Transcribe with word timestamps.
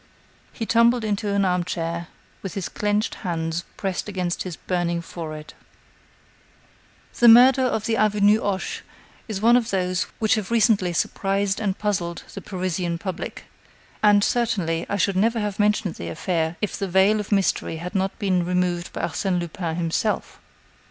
He 0.51 0.65
tumbled 0.65 1.03
into 1.03 1.29
an 1.31 1.45
armchair, 1.45 2.07
with 2.41 2.55
his 2.55 2.69
clenched 2.69 3.13
hands 3.21 3.65
pressed 3.77 4.09
against 4.09 4.41
his 4.41 4.55
burning 4.55 4.99
forehead. 4.99 5.53
The 7.19 7.27
murder 7.27 7.61
of 7.61 7.85
the 7.85 7.97
avenue 7.97 8.41
Hoche 8.41 8.81
is 9.27 9.41
one 9.41 9.55
of 9.55 9.69
those 9.69 10.07
which 10.17 10.33
have 10.33 10.49
recently 10.49 10.91
surprised 10.91 11.59
and 11.59 11.77
puzzled 11.77 12.23
the 12.33 12.41
Parisian 12.41 12.97
public, 12.97 13.43
and, 14.01 14.23
certainly, 14.23 14.87
I 14.89 14.95
should 14.97 15.15
never 15.15 15.39
have 15.39 15.59
mentioned 15.59 15.93
the 15.93 16.07
affair 16.09 16.55
if 16.63 16.75
the 16.79 16.87
veil 16.87 17.19
of 17.19 17.31
mystery 17.31 17.75
had 17.77 17.93
not 17.93 18.17
been 18.17 18.43
removed 18.43 18.91
by 18.93 19.03
Arsène 19.03 19.39
Lupin 19.39 19.75
himself. 19.75 20.39